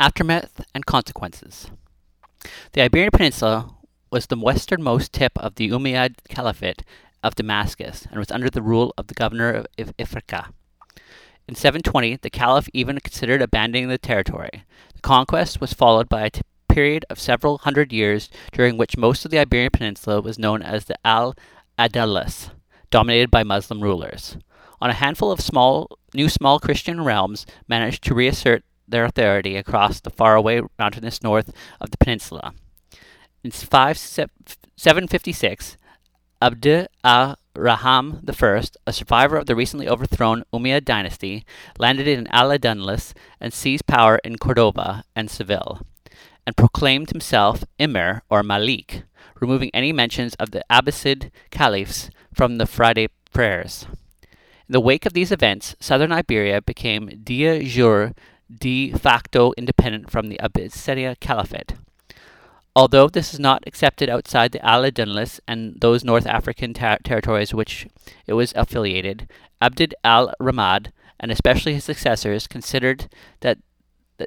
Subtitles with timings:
[0.00, 1.70] Aftermath and consequences.
[2.72, 3.74] The Iberian Peninsula
[4.10, 6.82] was the westernmost tip of the Umayyad Caliphate
[7.22, 10.52] of Damascus and was under the rule of the governor of Ifriqiya.
[11.46, 14.64] In 720, the Caliph even considered abandoning the territory.
[14.94, 16.40] The conquest was followed by a t-
[16.70, 20.86] period of several hundred years during which most of the Iberian Peninsula was known as
[20.86, 21.34] the Al
[21.78, 22.52] Andalus,
[22.90, 24.38] dominated by Muslim rulers.
[24.80, 30.00] On a handful of small, new small Christian realms managed to reassert their authority across
[30.00, 32.52] the faraway mountainous north of the peninsula.
[33.42, 35.76] In 5, 756,
[36.42, 41.44] Abd al-Rahman I, a survivor of the recently overthrown Umayyad dynasty,
[41.78, 45.82] landed in Al-Andalus and seized power in Cordoba and Seville,
[46.46, 49.02] and proclaimed himself Emir or Malik,
[49.40, 53.86] removing any mentions of the Abbasid caliphs from the Friday prayers.
[54.68, 58.14] In the wake of these events, southern Iberia became de jure
[58.58, 61.74] de facto independent from the Abyssinia Caliphate.
[62.74, 67.52] Although this is not accepted outside the Al Andalus and those North African ter- territories
[67.52, 67.86] which
[68.26, 69.28] it was affiliated,
[69.60, 73.08] Abd al Rahman and especially his successors considered
[73.40, 73.58] that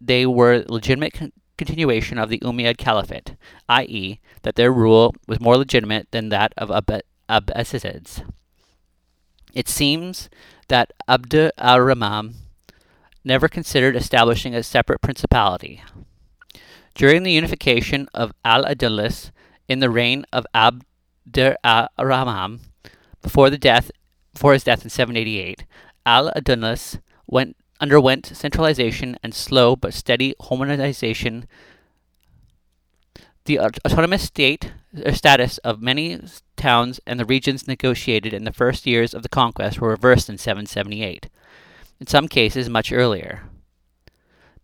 [0.00, 3.36] they were legitimate con- continuation of the Umayyad Caliphate,
[3.68, 8.22] i.e., that their rule was more legitimate than that of Ab- Abbasids.
[9.52, 10.30] It seems
[10.68, 12.34] that Abd al Rahman
[13.24, 15.82] never considered establishing a separate principality.
[16.94, 19.30] During the unification of Al Andalus
[19.68, 20.84] in the reign of Abd
[21.62, 22.60] al-Rahman,
[23.22, 23.90] before the death,
[24.32, 25.64] before his death in 788,
[26.06, 31.44] Al Andalus went underwent centralization and slow but steady homogenization.
[33.44, 34.72] The autonomous state
[35.04, 36.20] uh, status of many
[36.56, 40.38] towns and the regions negotiated in the first years of the conquest were reversed in
[40.38, 41.28] 778
[42.00, 43.42] in some cases much earlier.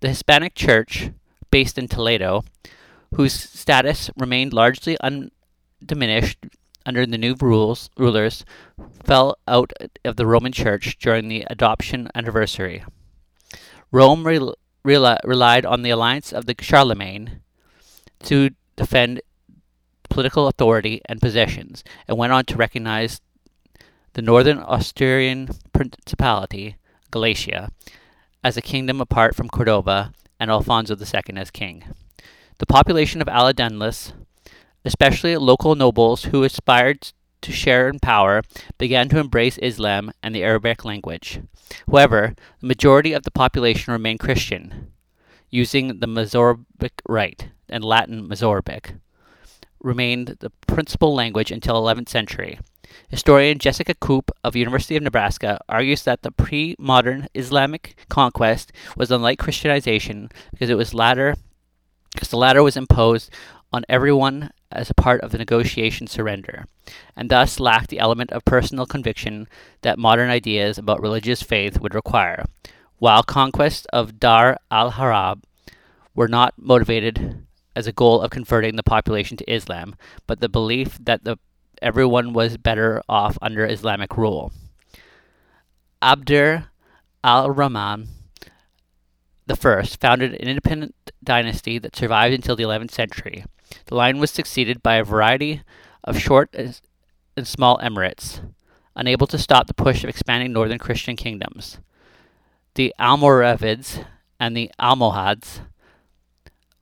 [0.00, 1.10] The Hispanic Church,
[1.50, 2.44] based in Toledo,
[3.14, 6.38] whose status remained largely undiminished
[6.86, 8.44] under the new rules, rulers,
[9.04, 9.72] fell out
[10.04, 12.84] of the Roman Church during the adoption anniversary.
[13.90, 17.40] Rome re- re- relied on the alliance of the Charlemagne
[18.24, 19.22] to defend
[20.10, 23.20] political authority and possessions, and went on to recognize
[24.12, 26.76] the northern Asturian principality
[27.14, 27.70] Galicia,
[28.42, 31.84] as a kingdom apart from Cordova, and Alfonso II as king.
[32.58, 34.12] The population of Al Andalus,
[34.84, 38.42] especially local nobles who aspired to share in power,
[38.78, 41.40] began to embrace Islam and the Arabic language.
[41.86, 44.90] However, the majority of the population remained Christian,
[45.50, 48.94] using the Mozarabic rite and Latin Mozarabic
[49.78, 52.58] remained the principal language until 11th century.
[53.08, 59.38] Historian Jessica Coope of University of Nebraska argues that the pre-modern Islamic conquest was unlike
[59.38, 61.34] Christianization because it was latter
[62.12, 63.30] because the latter was imposed
[63.72, 66.66] on everyone as a part of the negotiation surrender,
[67.16, 69.48] and thus lacked the element of personal conviction
[69.82, 72.44] that modern ideas about religious faith would require,
[72.98, 75.42] while conquest of Dar al-Harab
[76.14, 77.44] were not motivated
[77.74, 79.96] as a goal of converting the population to Islam,
[80.26, 81.36] but the belief that the
[81.84, 84.50] everyone was better off under Islamic rule.
[86.00, 86.70] Abdur
[87.22, 88.08] al-Rahman
[89.48, 93.44] I founded an independent dynasty that survived until the 11th century.
[93.86, 95.62] The line was succeeded by a variety
[96.02, 98.40] of short and small emirates,
[98.96, 101.78] unable to stop the push of expanding northern Christian kingdoms.
[102.74, 104.06] The Almoravids
[104.40, 105.60] and the Almohads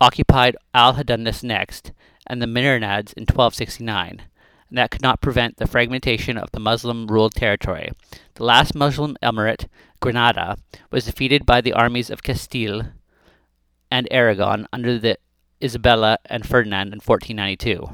[0.00, 1.92] occupied Al Andalus next,
[2.26, 4.22] and the Marinids in 1269
[4.68, 7.90] and that could not prevent the fragmentation of the Muslim ruled territory.
[8.34, 9.66] The last Muslim emirate,
[10.00, 10.56] Granada,
[10.90, 12.92] was defeated by the armies of Castile
[13.90, 15.18] and Aragon under the
[15.62, 17.88] Isabella and Ferdinand in 1492.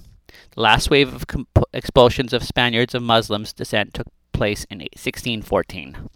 [0.55, 6.09] The last wave of comp- expulsions of Spaniards of Muslims descent took place in 1614.